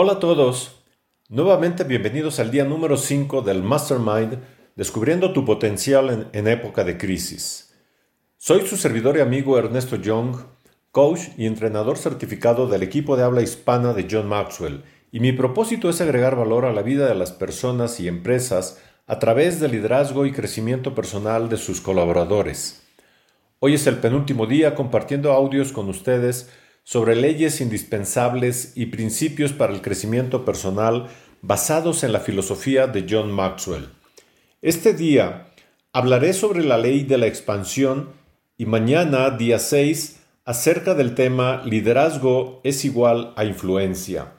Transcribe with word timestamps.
Hola 0.00 0.12
a 0.12 0.20
todos, 0.20 0.84
nuevamente 1.28 1.82
bienvenidos 1.82 2.38
al 2.38 2.52
día 2.52 2.62
número 2.62 2.96
5 2.96 3.42
del 3.42 3.64
Mastermind 3.64 4.38
Descubriendo 4.76 5.32
tu 5.32 5.44
potencial 5.44 6.10
en, 6.10 6.28
en, 6.32 6.46
época 6.46 6.84
de 6.84 6.96
crisis. 6.96 7.74
Soy 8.36 8.64
su 8.64 8.76
servidor 8.76 9.16
y 9.16 9.22
amigo 9.22 9.58
Ernesto 9.58 9.96
Young, 9.96 10.36
coach 10.92 11.22
y 11.36 11.46
entrenador 11.46 11.98
certificado 11.98 12.68
del 12.68 12.84
equipo 12.84 13.16
de 13.16 13.24
habla 13.24 13.42
hispana 13.42 13.92
de 13.92 14.06
John 14.08 14.28
Maxwell, 14.28 14.84
y 15.10 15.18
mi 15.18 15.32
propósito 15.32 15.90
es 15.90 16.00
agregar 16.00 16.36
valor 16.36 16.64
a 16.64 16.72
la 16.72 16.82
vida 16.82 17.08
de 17.08 17.16
las 17.16 17.32
personas 17.32 17.98
y 17.98 18.06
empresas 18.06 18.80
a 19.08 19.18
través 19.18 19.58
del 19.58 19.72
liderazgo 19.72 20.26
y 20.26 20.30
crecimiento 20.30 20.94
personal 20.94 21.48
de 21.48 21.56
sus 21.56 21.80
colaboradores. 21.80 22.84
Hoy 23.58 23.74
es 23.74 23.84
el 23.88 23.98
penúltimo 23.98 24.46
día 24.46 24.76
compartiendo 24.76 25.32
audios 25.32 25.72
con 25.72 25.88
ustedes 25.88 26.48
sobre 26.88 27.16
leyes 27.16 27.60
indispensables 27.60 28.72
y 28.74 28.86
principios 28.86 29.52
para 29.52 29.74
el 29.74 29.82
crecimiento 29.82 30.46
personal 30.46 31.08
basados 31.42 32.02
en 32.02 32.12
la 32.12 32.20
filosofía 32.20 32.86
de 32.86 33.04
John 33.06 33.30
Maxwell. 33.30 33.90
Este 34.62 34.94
día 34.94 35.48
hablaré 35.92 36.32
sobre 36.32 36.64
la 36.64 36.78
ley 36.78 37.02
de 37.02 37.18
la 37.18 37.26
expansión 37.26 38.08
y 38.56 38.64
mañana, 38.64 39.28
día 39.28 39.58
6, 39.58 40.18
acerca 40.46 40.94
del 40.94 41.14
tema 41.14 41.62
liderazgo 41.66 42.62
es 42.64 42.86
igual 42.86 43.34
a 43.36 43.44
influencia. 43.44 44.32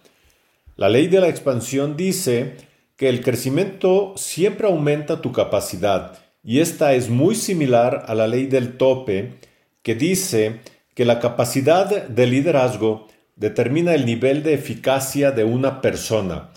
La 0.75 0.89
ley 0.89 1.05
de 1.05 1.21
la 1.21 1.29
expansión 1.29 1.95
dice 1.95 2.55
que 2.95 3.09
el 3.09 3.21
crecimiento 3.21 4.15
siempre 4.17 4.65
aumenta 4.65 5.21
tu 5.21 5.31
capacidad 5.31 6.17
y 6.43 6.61
esta 6.61 6.95
es 6.95 7.09
muy 7.09 7.35
similar 7.35 8.05
a 8.07 8.15
la 8.15 8.25
ley 8.25 8.47
del 8.47 8.75
tope 8.75 9.35
que 9.83 9.93
dice 9.93 10.61
que 10.99 11.05
la 11.05 11.21
capacidad 11.21 12.09
de 12.09 12.27
liderazgo 12.27 13.07
determina 13.37 13.95
el 13.95 14.05
nivel 14.05 14.43
de 14.43 14.53
eficacia 14.53 15.31
de 15.31 15.45
una 15.45 15.79
persona. 15.79 16.49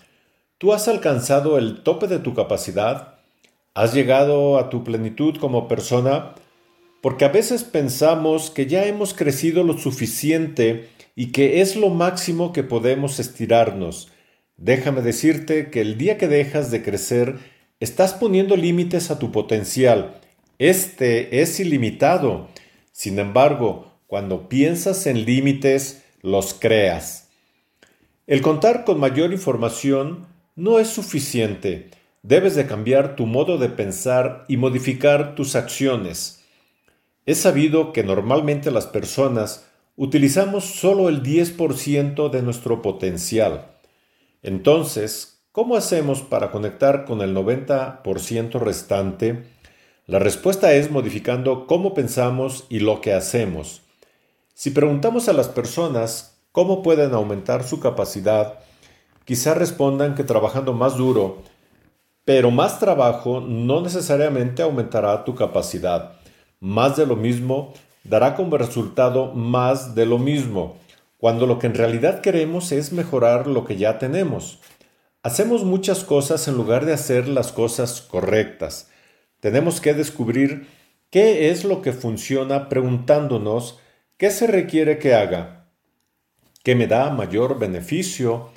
¿Tú 0.59 0.73
has 0.73 0.89
alcanzado 0.89 1.59
el 1.59 1.85
tope 1.85 2.09
de 2.09 2.19
tu 2.19 2.35
capacidad? 2.35 3.21
¿Has 3.73 3.95
llegado 3.95 4.59
a 4.59 4.69
tu 4.69 4.83
plenitud 4.83 5.37
como 5.37 5.69
persona? 5.69 6.35
Porque 7.03 7.25
a 7.25 7.29
veces 7.29 7.63
pensamos 7.63 8.51
que 8.51 8.67
ya 8.67 8.85
hemos 8.87 9.15
crecido 9.15 9.63
lo 9.63 9.79
suficiente 9.79 10.89
y 11.15 11.31
que 11.31 11.61
es 11.61 11.77
lo 11.77 11.91
máximo 11.91 12.53
que 12.53 12.65
podemos 12.65 13.21
estirarnos. 13.21 14.11
Déjame 14.57 15.03
decirte 15.03 15.71
que 15.71 15.83
el 15.83 15.99
día 15.99 16.19
que 16.19 16.27
dejas 16.27 16.73
de 16.73 16.83
crecer, 16.83 17.39
estás 17.79 18.13
poniendo 18.13 18.57
límites 18.57 19.13
a 19.13 19.21
tu 19.21 19.31
potencial. 19.31 20.21
Este 20.59 21.43
es 21.43 21.61
ilimitado. 21.61 22.49
Sin 22.91 23.21
embargo, 23.21 23.92
cuando 24.13 24.51
piensas 24.51 25.07
en 25.07 25.25
límites, 25.25 26.05
los 26.21 26.53
creas. 26.53 27.31
El 28.27 28.43
contar 28.43 28.85
con 28.85 29.01
mayor 29.01 29.33
información 29.33 30.27
no 30.55 30.79
es 30.79 30.89
suficiente. 30.89 31.89
Debes 32.23 32.55
de 32.55 32.67
cambiar 32.67 33.17
tu 33.17 33.25
modo 33.25 33.57
de 33.57 33.71
pensar 33.71 34.45
y 34.49 34.59
modificar 34.59 35.35
tus 35.35 35.57
acciones. 35.57 36.45
Es 37.25 37.39
sabido 37.39 37.95
que 37.95 38.05
normalmente 38.05 38.71
las 38.71 38.87
personas 38.87 39.67
utilizamos 39.97 40.67
solo 40.67 41.09
el 41.09 41.23
10% 41.23 42.29
de 42.29 42.43
nuestro 42.43 42.83
potencial. 42.83 43.79
Entonces, 44.43 45.43
¿cómo 45.53 45.75
hacemos 45.75 46.21
para 46.21 46.51
conectar 46.51 47.07
con 47.07 47.23
el 47.23 47.35
90% 47.35 48.61
restante? 48.61 49.45
La 50.05 50.19
respuesta 50.19 50.75
es 50.75 50.91
modificando 50.91 51.67
cómo 51.67 51.95
pensamos 51.95 52.67
y 52.69 52.81
lo 52.81 53.01
que 53.01 53.15
hacemos. 53.15 53.82
Si 54.55 54.71
preguntamos 54.71 55.29
a 55.29 55.33
las 55.33 55.49
personas 55.49 56.39
cómo 56.53 56.83
pueden 56.83 57.15
aumentar 57.15 57.65
su 57.65 57.81
capacidad, 57.81 58.59
quizá 59.25 59.55
respondan 59.55 60.15
que 60.15 60.25
trabajando 60.25 60.75
más 60.75 60.97
duro, 60.97 61.43
pero 62.25 62.51
más 62.51 62.79
trabajo 62.79 63.41
no 63.41 63.81
necesariamente 63.81 64.63
aumentará 64.63 65.25
tu 65.25 65.35
capacidad. 65.35 66.13
Más 66.61 66.97
de 66.97 67.07
lo 67.07 67.17
mismo 67.17 67.73
dará 68.05 68.35
como 68.35 68.59
resultado 68.59 69.33
más 69.33 69.95
de 69.95 70.07
lo 70.07 70.19
mismo, 70.19 70.77
cuando 71.19 71.47
lo 71.47 71.59
que 71.59 71.69
en 71.69 71.75
realidad 71.75 72.21
queremos 72.21 72.73
es 72.73 72.93
mejorar 72.93 73.47
lo 73.47 73.65
que 73.65 73.77
ya 73.77 73.99
tenemos. 73.99 74.61
Hacemos 75.23 75.65
muchas 75.65 76.05
cosas 76.05 76.47
en 76.49 76.57
lugar 76.57 76.85
de 76.85 76.93
hacer 76.93 77.29
las 77.29 77.53
cosas 77.53 78.03
correctas. 78.03 78.91
Tenemos 79.41 79.81
que 79.81 79.95
descubrir 79.95 80.67
qué 81.11 81.51
es 81.51 81.65
lo 81.65 81.81
que 81.81 81.93
funciona 81.93 82.69
preguntándonos 82.69 83.79
¿Qué 84.17 84.31
se 84.31 84.47
requiere 84.47 84.99
que 84.99 85.15
haga? 85.15 85.67
¿Qué 86.63 86.75
me 86.75 86.87
da 86.87 87.11
mayor 87.11 87.59
beneficio? 87.59 88.51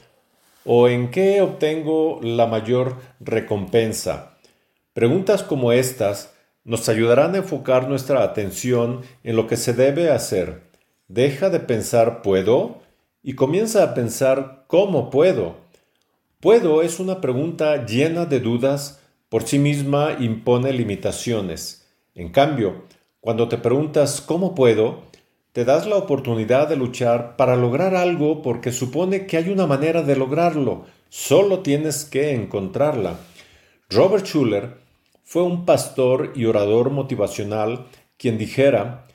¿O 0.64 0.88
en 0.88 1.10
qué 1.10 1.42
obtengo 1.42 2.20
la 2.22 2.46
mayor 2.46 2.98
recompensa? 3.20 4.38
Preguntas 4.94 5.44
como 5.44 5.72
estas 5.72 6.34
nos 6.64 6.90
ayudarán 6.90 7.36
a 7.36 7.40
enfocar 7.40 7.88
nuestra 7.88 8.24
atención 8.24 9.02
en 9.24 9.36
lo 9.36 9.48
que 9.48 9.58
se 9.58 9.74
debe 9.74 10.12
hacer. 10.12 10.64
Deja 11.08 11.50
de 11.50 11.60
pensar 11.60 12.22
puedo 12.22 12.82
y 13.24 13.34
comienza 13.34 13.84
a 13.84 13.94
pensar 13.94 14.66
cómo 14.68 15.10
puedo. 15.10 15.56
Puedo 16.40 16.82
es 16.82 17.00
una 17.00 17.22
pregunta 17.22 17.86
llena 17.86 18.26
de 18.26 18.40
dudas, 18.40 19.00
por 19.30 19.44
sí 19.44 19.58
misma 19.58 20.18
impone 20.20 20.72
limitaciones. 20.74 21.88
En 22.14 22.30
cambio, 22.32 22.84
cuando 23.20 23.48
te 23.48 23.58
preguntas 23.58 24.22
cómo 24.22 24.54
puedo, 24.54 25.04
te 25.56 25.64
das 25.64 25.88
la 25.88 25.96
oportunidad 25.96 26.68
de 26.68 26.76
luchar 26.76 27.38
para 27.38 27.56
lograr 27.56 27.96
algo 27.96 28.42
porque 28.42 28.74
supone 28.74 29.26
que 29.26 29.38
hay 29.38 29.50
una 29.50 29.66
manera 29.66 30.04
de 30.04 30.18
lograrlo, 30.18 30.84
solo 31.08 31.60
tienes 31.60 32.04
que 32.04 32.34
encontrarla. 32.34 33.16
Robert 33.90 34.26
Schuller 34.26 34.74
fue 35.24 35.44
un 35.44 35.64
pastor 35.64 36.34
y 36.36 36.44
orador 36.44 36.90
motivacional 36.90 37.86
quien 38.18 38.38
dijera, 38.38 39.08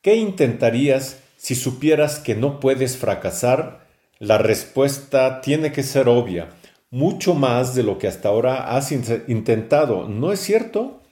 ¿qué 0.00 0.16
intentarías 0.16 1.20
si 1.36 1.54
supieras 1.54 2.18
que 2.18 2.34
no 2.34 2.60
puedes 2.60 2.96
fracasar? 2.96 3.86
La 4.18 4.38
respuesta 4.38 5.42
tiene 5.42 5.70
que 5.70 5.82
ser 5.82 6.08
obvia, 6.08 6.48
mucho 6.88 7.34
más 7.34 7.74
de 7.74 7.82
lo 7.82 7.98
que 7.98 8.08
hasta 8.08 8.30
ahora 8.30 8.74
has 8.74 8.90
intentado, 8.90 10.08
¿no 10.08 10.32
es 10.32 10.40
cierto? 10.40 11.02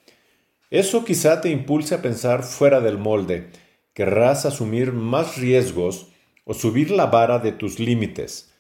Eso 0.71 1.05
quizá 1.05 1.43
te 1.43 1.51
impulse 1.51 1.95
a 1.95 2.01
pensar 2.01 2.43
fuera 2.43 2.81
del 2.81 2.97
molde, 2.97 3.51
querrás 3.95 4.47
asumir 4.47 4.93
más 4.93 5.37
riesgos 5.37 6.09
o 6.45 6.55
subir 6.55 6.91
la 6.91 7.07
vara 7.07 7.39
de 7.39 7.53
tus 7.53 7.79
límites. 7.79 8.53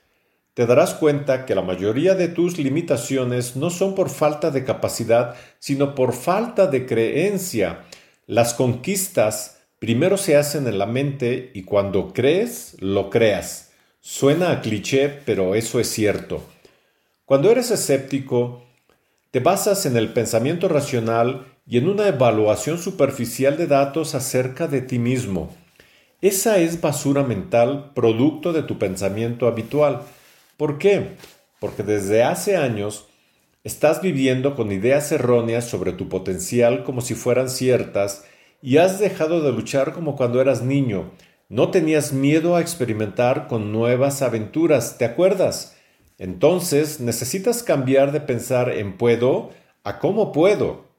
Te 0.54 0.66
darás 0.66 0.94
cuenta 0.94 1.46
que 1.46 1.54
la 1.54 1.62
mayoría 1.62 2.14
de 2.14 2.28
tus 2.28 2.58
limitaciones 2.58 3.56
no 3.56 3.70
son 3.70 3.94
por 3.94 4.10
falta 4.10 4.50
de 4.50 4.64
capacidad, 4.64 5.34
sino 5.58 5.94
por 5.94 6.12
falta 6.12 6.66
de 6.66 6.84
creencia. 6.84 7.84
Las 8.26 8.52
conquistas 8.52 9.58
primero 9.78 10.18
se 10.18 10.36
hacen 10.36 10.66
en 10.66 10.78
la 10.78 10.86
mente 10.86 11.50
y 11.54 11.62
cuando 11.62 12.12
crees, 12.12 12.76
lo 12.80 13.08
creas. 13.08 13.72
Suena 14.00 14.50
a 14.50 14.60
cliché, 14.60 15.08
pero 15.08 15.54
eso 15.54 15.80
es 15.80 15.88
cierto. 15.88 16.42
Cuando 17.24 17.50
eres 17.50 17.70
escéptico, 17.70 18.64
te 19.30 19.40
basas 19.40 19.86
en 19.86 19.96
el 19.96 20.12
pensamiento 20.12 20.68
racional 20.68 21.51
y 21.72 21.78
en 21.78 21.88
una 21.88 22.06
evaluación 22.06 22.76
superficial 22.76 23.56
de 23.56 23.66
datos 23.66 24.14
acerca 24.14 24.68
de 24.68 24.82
ti 24.82 24.98
mismo. 24.98 25.48
Esa 26.20 26.58
es 26.58 26.82
basura 26.82 27.22
mental 27.22 27.92
producto 27.94 28.52
de 28.52 28.62
tu 28.62 28.78
pensamiento 28.78 29.46
habitual. 29.46 30.02
¿Por 30.58 30.76
qué? 30.76 31.12
Porque 31.60 31.82
desde 31.82 32.24
hace 32.24 32.58
años 32.58 33.06
estás 33.64 34.02
viviendo 34.02 34.54
con 34.54 34.70
ideas 34.70 35.12
erróneas 35.12 35.64
sobre 35.64 35.94
tu 35.94 36.10
potencial 36.10 36.84
como 36.84 37.00
si 37.00 37.14
fueran 37.14 37.48
ciertas 37.48 38.26
y 38.60 38.76
has 38.76 38.98
dejado 39.00 39.40
de 39.40 39.52
luchar 39.52 39.94
como 39.94 40.14
cuando 40.14 40.42
eras 40.42 40.60
niño. 40.60 41.12
No 41.48 41.70
tenías 41.70 42.12
miedo 42.12 42.54
a 42.54 42.60
experimentar 42.60 43.46
con 43.48 43.72
nuevas 43.72 44.20
aventuras, 44.20 44.98
¿te 44.98 45.06
acuerdas? 45.06 45.74
Entonces 46.18 47.00
necesitas 47.00 47.62
cambiar 47.62 48.12
de 48.12 48.20
pensar 48.20 48.68
en 48.68 48.98
puedo 48.98 49.52
a 49.84 49.98
cómo 50.00 50.32
puedo. 50.32 50.91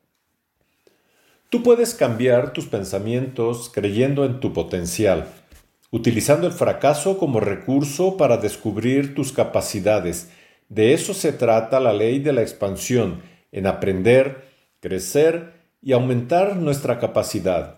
Tú 1.53 1.61
puedes 1.61 1.93
cambiar 1.93 2.51
tus 2.51 2.65
pensamientos 2.65 3.69
creyendo 3.71 4.25
en 4.25 4.39
tu 4.39 4.53
potencial, 4.53 5.27
utilizando 5.91 6.47
el 6.47 6.51
fracaso 6.51 7.19
como 7.19 7.39
recurso 7.39 8.17
para 8.17 8.37
descubrir 8.37 9.13
tus 9.13 9.31
capacidades. 9.31 10.31
De 10.67 10.95
eso 10.95 11.13
se 11.13 11.31
trata 11.31 11.79
la 11.79 11.93
ley 11.93 12.17
de 12.17 12.33
la 12.33 12.41
expansión, 12.41 13.21
en 13.51 13.67
aprender, 13.67 14.45
crecer 14.79 15.53
y 15.79 15.91
aumentar 15.91 16.55
nuestra 16.55 16.97
capacidad. 16.97 17.77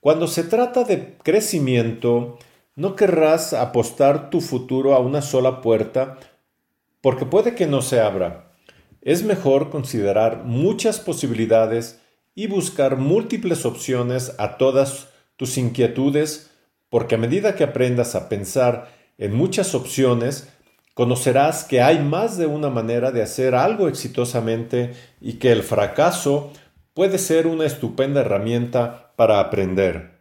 Cuando 0.00 0.26
se 0.26 0.42
trata 0.42 0.82
de 0.82 1.16
crecimiento, 1.22 2.40
no 2.74 2.96
querrás 2.96 3.52
apostar 3.52 4.30
tu 4.30 4.40
futuro 4.40 4.94
a 4.94 4.98
una 4.98 5.22
sola 5.22 5.60
puerta 5.60 6.18
porque 7.00 7.24
puede 7.24 7.54
que 7.54 7.68
no 7.68 7.82
se 7.82 8.00
abra. 8.00 8.50
Es 9.00 9.22
mejor 9.22 9.70
considerar 9.70 10.42
muchas 10.44 10.98
posibilidades 10.98 11.99
y 12.34 12.46
buscar 12.46 12.96
múltiples 12.96 13.66
opciones 13.66 14.34
a 14.38 14.56
todas 14.56 15.08
tus 15.36 15.58
inquietudes, 15.58 16.50
porque 16.88 17.14
a 17.14 17.18
medida 17.18 17.54
que 17.54 17.64
aprendas 17.64 18.14
a 18.14 18.28
pensar 18.28 18.92
en 19.18 19.34
muchas 19.34 19.74
opciones, 19.74 20.48
conocerás 20.94 21.64
que 21.64 21.80
hay 21.80 21.98
más 21.98 22.36
de 22.36 22.46
una 22.46 22.70
manera 22.70 23.10
de 23.10 23.22
hacer 23.22 23.54
algo 23.54 23.88
exitosamente 23.88 24.94
y 25.20 25.34
que 25.34 25.52
el 25.52 25.62
fracaso 25.62 26.52
puede 26.94 27.18
ser 27.18 27.46
una 27.46 27.64
estupenda 27.64 28.20
herramienta 28.20 29.12
para 29.16 29.40
aprender. 29.40 30.18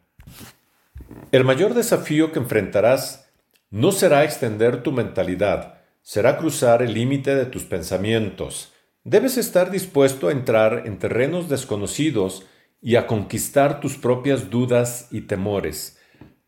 El 1.31 1.43
mayor 1.43 1.73
desafío 1.73 2.31
que 2.31 2.39
enfrentarás 2.39 3.29
no 3.71 3.91
será 3.91 4.23
extender 4.23 4.83
tu 4.83 4.91
mentalidad, 4.91 5.75
será 6.01 6.37
cruzar 6.37 6.81
el 6.81 6.93
límite 6.93 7.35
de 7.35 7.45
tus 7.45 7.63
pensamientos. 7.63 8.71
Debes 9.09 9.39
estar 9.39 9.71
dispuesto 9.71 10.27
a 10.27 10.31
entrar 10.31 10.83
en 10.85 10.99
terrenos 10.99 11.49
desconocidos 11.49 12.45
y 12.79 12.95
a 12.95 13.07
conquistar 13.07 13.79
tus 13.79 13.97
propias 13.97 14.51
dudas 14.51 15.07
y 15.09 15.21
temores. 15.21 15.97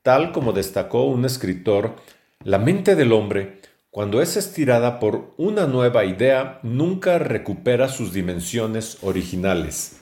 Tal 0.04 0.32
como 0.32 0.54
destacó 0.54 1.06
un 1.06 1.26
escritor, 1.26 1.96
la 2.44 2.60
mente 2.60 2.96
del 2.96 3.14
hombre, 3.14 3.62
cuando 3.90 4.22
es 4.22 4.38
estirada 4.38 5.00
por 5.00 5.34
una 5.38 5.66
nueva 5.66 6.06
idea, 6.06 6.60
nunca 6.62 7.18
recupera 7.18 7.90
sus 7.90 8.14
dimensiones 8.14 9.00
originales. 9.02 10.00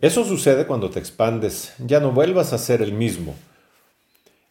Eso 0.00 0.24
sucede 0.24 0.66
cuando 0.66 0.88
te 0.88 0.98
expandes, 0.98 1.74
ya 1.78 2.00
no 2.00 2.10
vuelvas 2.10 2.54
a 2.54 2.58
ser 2.58 2.80
el 2.80 2.94
mismo. 2.94 3.34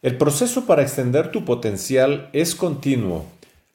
El 0.00 0.16
proceso 0.16 0.64
para 0.64 0.82
extender 0.82 1.32
tu 1.32 1.44
potencial 1.44 2.30
es 2.32 2.54
continuo. 2.54 3.26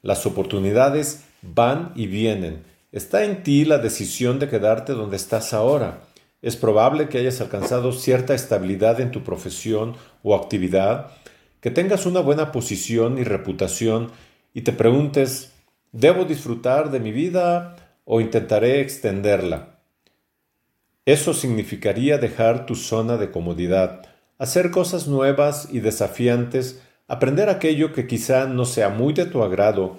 Las 0.03 0.25
oportunidades 0.25 1.25
van 1.41 1.91
y 1.95 2.07
vienen. 2.07 2.70
Está 2.91 3.23
en 3.23 3.43
ti 3.43 3.63
la 3.63 3.77
decisión 3.77 4.37
de 4.37 4.49
quedarte 4.49 4.91
donde 4.91 5.15
estás 5.15 5.53
ahora. 5.53 6.01
Es 6.41 6.57
probable 6.57 7.07
que 7.07 7.19
hayas 7.19 7.39
alcanzado 7.39 7.93
cierta 7.93 8.33
estabilidad 8.33 8.99
en 8.99 9.11
tu 9.11 9.23
profesión 9.23 9.95
o 10.23 10.35
actividad, 10.35 11.11
que 11.61 11.71
tengas 11.71 12.05
una 12.05 12.19
buena 12.19 12.51
posición 12.51 13.17
y 13.17 13.23
reputación 13.23 14.11
y 14.53 14.61
te 14.61 14.73
preguntes, 14.73 15.53
¿debo 15.93 16.25
disfrutar 16.25 16.91
de 16.91 16.99
mi 16.99 17.13
vida 17.13 17.77
o 18.03 18.19
intentaré 18.19 18.81
extenderla? 18.81 19.79
Eso 21.05 21.33
significaría 21.33 22.17
dejar 22.17 22.65
tu 22.65 22.75
zona 22.75 23.15
de 23.15 23.31
comodidad, 23.31 24.01
hacer 24.37 24.69
cosas 24.69 25.07
nuevas 25.07 25.69
y 25.71 25.79
desafiantes, 25.79 26.81
aprender 27.07 27.47
aquello 27.47 27.93
que 27.93 28.05
quizá 28.05 28.47
no 28.47 28.65
sea 28.65 28.89
muy 28.89 29.13
de 29.13 29.27
tu 29.27 29.43
agrado, 29.43 29.97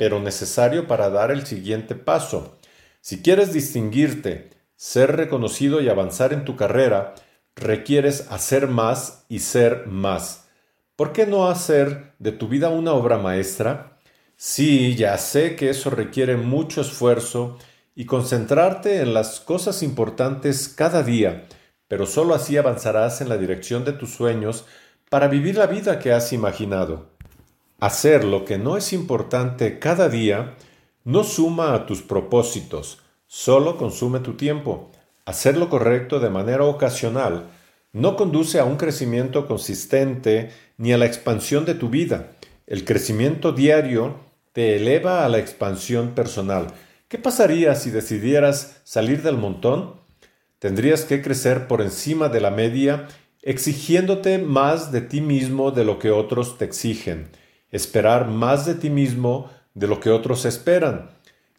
pero 0.00 0.18
necesario 0.18 0.86
para 0.86 1.10
dar 1.10 1.30
el 1.30 1.44
siguiente 1.46 1.94
paso. 1.94 2.56
Si 3.02 3.20
quieres 3.20 3.52
distinguirte, 3.52 4.48
ser 4.74 5.14
reconocido 5.14 5.82
y 5.82 5.90
avanzar 5.90 6.32
en 6.32 6.46
tu 6.46 6.56
carrera, 6.56 7.14
requieres 7.54 8.26
hacer 8.30 8.66
más 8.66 9.26
y 9.28 9.40
ser 9.40 9.86
más. 9.88 10.48
¿Por 10.96 11.12
qué 11.12 11.26
no 11.26 11.50
hacer 11.50 12.14
de 12.18 12.32
tu 12.32 12.48
vida 12.48 12.70
una 12.70 12.94
obra 12.94 13.18
maestra? 13.18 13.98
Sí, 14.36 14.96
ya 14.96 15.18
sé 15.18 15.54
que 15.54 15.68
eso 15.68 15.90
requiere 15.90 16.38
mucho 16.38 16.80
esfuerzo 16.80 17.58
y 17.94 18.06
concentrarte 18.06 19.02
en 19.02 19.12
las 19.12 19.38
cosas 19.38 19.82
importantes 19.82 20.68
cada 20.68 21.02
día, 21.02 21.44
pero 21.88 22.06
sólo 22.06 22.34
así 22.34 22.56
avanzarás 22.56 23.20
en 23.20 23.28
la 23.28 23.36
dirección 23.36 23.84
de 23.84 23.92
tus 23.92 24.14
sueños 24.14 24.64
para 25.10 25.28
vivir 25.28 25.58
la 25.58 25.66
vida 25.66 25.98
que 25.98 26.14
has 26.14 26.32
imaginado. 26.32 27.09
Hacer 27.80 28.24
lo 28.24 28.44
que 28.44 28.58
no 28.58 28.76
es 28.76 28.92
importante 28.92 29.78
cada 29.78 30.10
día 30.10 30.54
no 31.04 31.24
suma 31.24 31.74
a 31.74 31.86
tus 31.86 32.02
propósitos, 32.02 32.98
solo 33.26 33.78
consume 33.78 34.20
tu 34.20 34.34
tiempo. 34.34 34.90
Hacer 35.24 35.56
lo 35.56 35.70
correcto 35.70 36.20
de 36.20 36.28
manera 36.28 36.64
ocasional 36.64 37.46
no 37.92 38.16
conduce 38.16 38.60
a 38.60 38.64
un 38.64 38.76
crecimiento 38.76 39.46
consistente 39.46 40.50
ni 40.76 40.92
a 40.92 40.98
la 40.98 41.06
expansión 41.06 41.64
de 41.64 41.74
tu 41.74 41.88
vida. 41.88 42.32
El 42.66 42.84
crecimiento 42.84 43.52
diario 43.52 44.16
te 44.52 44.76
eleva 44.76 45.24
a 45.24 45.28
la 45.30 45.38
expansión 45.38 46.10
personal. 46.10 46.66
¿Qué 47.08 47.16
pasaría 47.16 47.74
si 47.76 47.90
decidieras 47.90 48.82
salir 48.84 49.22
del 49.22 49.38
montón? 49.38 49.94
Tendrías 50.58 51.04
que 51.04 51.22
crecer 51.22 51.66
por 51.66 51.80
encima 51.80 52.28
de 52.28 52.42
la 52.42 52.50
media, 52.50 53.08
exigiéndote 53.40 54.36
más 54.36 54.92
de 54.92 55.00
ti 55.00 55.22
mismo 55.22 55.70
de 55.70 55.84
lo 55.84 55.98
que 55.98 56.10
otros 56.10 56.58
te 56.58 56.66
exigen, 56.66 57.30
esperar 57.70 58.28
más 58.28 58.66
de 58.66 58.74
ti 58.74 58.90
mismo 58.90 59.50
de 59.74 59.86
lo 59.86 60.00
que 60.00 60.10
otros 60.10 60.44
esperan 60.44 61.10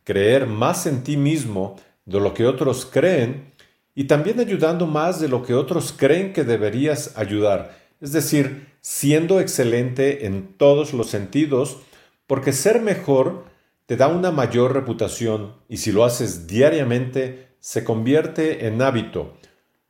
creer 0.04 0.48
más 0.48 0.86
en 0.88 1.04
ti 1.04 1.18
mismo 1.18 1.76
de 2.06 2.20
lo 2.20 2.34
que 2.34 2.46
otros 2.46 2.86
creen 2.86 3.54
y 3.94 4.06
también 4.06 4.40
ayudando 4.40 4.88
más 4.88 5.20
de 5.20 5.28
lo 5.28 5.44
que 5.44 5.54
otros 5.54 5.94
creen 5.96 6.34
que 6.34 6.44
deberías 6.44 7.18
ayudar, 7.18 7.78
es 8.00 8.12
decir, 8.12 8.68
siendo 8.80 9.40
excelente 9.40 10.26
en 10.26 10.58
todos 10.58 10.94
los 10.94 11.08
sentidos, 11.08 11.78
porque 12.26 12.54
ser 12.54 12.82
mejor 12.82 13.46
te 13.86 13.98
da 13.98 14.08
una 14.08 14.32
mayor 14.32 14.74
reputación 14.74 15.56
y 15.68 15.78
si 15.78 15.92
lo 15.92 16.06
haces 16.06 16.48
diariamente 16.48 17.50
se 17.60 17.84
convierte 17.84 18.66
en 18.66 18.82
hábito. 18.82 19.34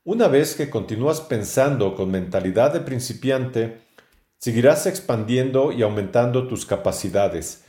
Una 0.04 0.28
vez 0.28 0.56
que 0.56 0.70
continúas 0.70 1.22
pensando 1.22 1.96
con 1.96 2.10
mentalidad 2.10 2.74
de 2.74 2.82
principiante, 2.82 3.82
seguirás 4.42 4.88
expandiendo 4.88 5.72
y 5.72 5.84
aumentando 5.84 6.48
tus 6.48 6.66
capacidades. 6.66 7.64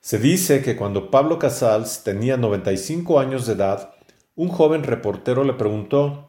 Se 0.00 0.18
dice 0.18 0.60
que 0.60 0.74
cuando 0.74 1.12
Pablo 1.12 1.38
Casals 1.38 2.02
tenía 2.02 2.36
95 2.36 3.20
años 3.20 3.46
de 3.46 3.52
edad, 3.52 3.94
un 4.34 4.48
joven 4.48 4.82
reportero 4.82 5.44
le 5.44 5.52
preguntó, 5.52 6.28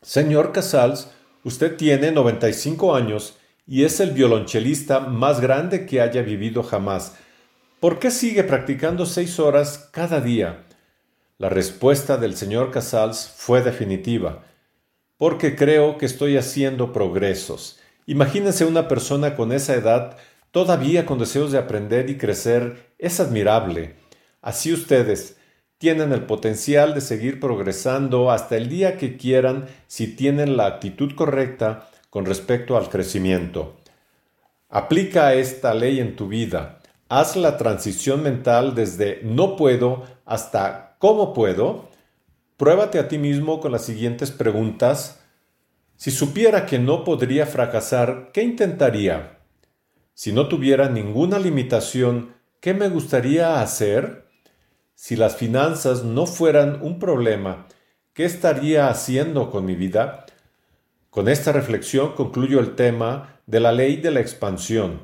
Señor 0.00 0.50
Casals, 0.52 1.10
usted 1.44 1.76
tiene 1.76 2.10
95 2.10 2.94
años 2.94 3.36
y 3.66 3.84
es 3.84 4.00
el 4.00 4.12
violonchelista 4.12 5.00
más 5.00 5.42
grande 5.42 5.84
que 5.84 6.00
haya 6.00 6.22
vivido 6.22 6.62
jamás. 6.62 7.16
¿Por 7.80 7.98
qué 7.98 8.10
sigue 8.10 8.44
practicando 8.44 9.04
seis 9.04 9.38
horas 9.38 9.90
cada 9.92 10.22
día? 10.22 10.64
La 11.36 11.50
respuesta 11.50 12.16
del 12.16 12.34
señor 12.34 12.70
Casals 12.70 13.30
fue 13.36 13.60
definitiva. 13.60 14.42
Porque 15.18 15.54
creo 15.54 15.98
que 15.98 16.06
estoy 16.06 16.38
haciendo 16.38 16.94
progresos. 16.94 17.78
Imagínense 18.06 18.64
una 18.64 18.88
persona 18.88 19.34
con 19.34 19.52
esa 19.52 19.74
edad 19.74 20.16
todavía 20.56 21.04
con 21.04 21.18
deseos 21.18 21.52
de 21.52 21.58
aprender 21.58 22.08
y 22.08 22.16
crecer, 22.16 22.94
es 22.98 23.20
admirable. 23.20 23.96
Así 24.40 24.72
ustedes 24.72 25.36
tienen 25.76 26.12
el 26.12 26.22
potencial 26.22 26.94
de 26.94 27.02
seguir 27.02 27.40
progresando 27.40 28.30
hasta 28.30 28.56
el 28.56 28.70
día 28.70 28.96
que 28.96 29.18
quieran 29.18 29.66
si 29.86 30.06
tienen 30.16 30.56
la 30.56 30.64
actitud 30.64 31.14
correcta 31.14 31.90
con 32.08 32.24
respecto 32.24 32.78
al 32.78 32.88
crecimiento. 32.88 33.76
Aplica 34.70 35.34
esta 35.34 35.74
ley 35.74 36.00
en 36.00 36.16
tu 36.16 36.28
vida. 36.28 36.78
Haz 37.10 37.36
la 37.36 37.58
transición 37.58 38.22
mental 38.22 38.74
desde 38.74 39.20
no 39.22 39.56
puedo 39.56 40.04
hasta 40.24 40.96
cómo 40.98 41.34
puedo. 41.34 41.90
Pruébate 42.56 42.98
a 42.98 43.08
ti 43.08 43.18
mismo 43.18 43.60
con 43.60 43.72
las 43.72 43.84
siguientes 43.84 44.30
preguntas. 44.30 45.20
Si 45.96 46.10
supiera 46.10 46.66
que 46.66 46.78
no 46.78 47.04
podría 47.04 47.46
fracasar, 47.46 48.30
¿qué 48.32 48.42
intentaría? 48.42 49.38
Si 50.12 50.30
no 50.30 50.46
tuviera 50.46 50.90
ninguna 50.90 51.38
limitación, 51.38 52.34
¿qué 52.60 52.74
me 52.74 52.90
gustaría 52.90 53.62
hacer? 53.62 54.26
Si 54.94 55.16
las 55.16 55.36
finanzas 55.36 56.04
no 56.04 56.26
fueran 56.26 56.82
un 56.82 56.98
problema, 56.98 57.66
¿qué 58.12 58.26
estaría 58.26 58.88
haciendo 58.88 59.50
con 59.50 59.64
mi 59.64 59.74
vida? 59.74 60.26
Con 61.08 61.28
esta 61.28 61.52
reflexión 61.52 62.12
concluyo 62.12 62.60
el 62.60 62.74
tema 62.74 63.40
de 63.46 63.60
la 63.60 63.72
ley 63.72 63.96
de 63.96 64.10
la 64.10 64.20
expansión. 64.20 65.00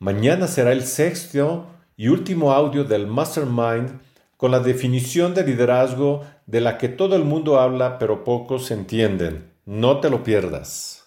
Mañana 0.00 0.48
será 0.48 0.72
el 0.72 0.82
sexto 0.82 1.66
y 1.96 2.08
último 2.08 2.52
audio 2.52 2.82
del 2.82 3.06
Mastermind 3.06 4.00
con 4.36 4.50
la 4.50 4.58
definición 4.58 5.32
de 5.32 5.44
liderazgo 5.44 6.22
de 6.46 6.60
la 6.60 6.76
que 6.76 6.88
todo 6.88 7.14
el 7.14 7.24
mundo 7.24 7.60
habla 7.60 8.00
pero 8.00 8.24
pocos 8.24 8.72
entienden. 8.72 9.53
No 9.66 10.00
te 10.00 10.10
lo 10.10 10.22
pierdas. 10.22 11.03